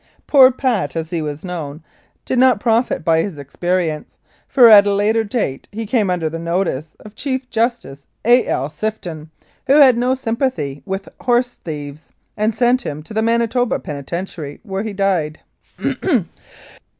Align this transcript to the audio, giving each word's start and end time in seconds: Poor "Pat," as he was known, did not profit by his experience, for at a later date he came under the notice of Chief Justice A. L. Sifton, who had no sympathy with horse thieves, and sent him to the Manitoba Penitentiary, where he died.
Poor 0.25 0.49
"Pat," 0.49 0.95
as 0.95 1.11
he 1.11 1.21
was 1.21 1.45
known, 1.45 1.83
did 2.25 2.39
not 2.39 2.59
profit 2.59 3.05
by 3.05 3.21
his 3.21 3.37
experience, 3.37 4.17
for 4.47 4.67
at 4.67 4.87
a 4.87 4.93
later 4.95 5.23
date 5.23 5.67
he 5.71 5.85
came 5.85 6.09
under 6.09 6.27
the 6.27 6.39
notice 6.39 6.95
of 7.01 7.13
Chief 7.13 7.47
Justice 7.51 8.07
A. 8.25 8.47
L. 8.47 8.67
Sifton, 8.67 9.29
who 9.67 9.79
had 9.79 9.99
no 9.99 10.15
sympathy 10.15 10.81
with 10.87 11.07
horse 11.19 11.53
thieves, 11.63 12.09
and 12.35 12.55
sent 12.55 12.81
him 12.81 13.03
to 13.03 13.13
the 13.13 13.21
Manitoba 13.21 13.77
Penitentiary, 13.77 14.59
where 14.63 14.81
he 14.81 14.91
died. 14.91 15.39